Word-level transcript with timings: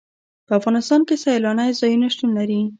په 0.47 0.53
افغانستان 0.59 1.01
کې 1.07 1.15
سیلانی 1.23 1.77
ځایونه 1.79 2.07
شتون 2.13 2.29
لري. 2.37 2.61